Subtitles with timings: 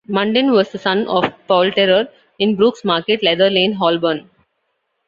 [0.07, 2.07] Munden was the son of a poulterer
[2.39, 4.27] in Brook's Market, Leather Lane, Holborn.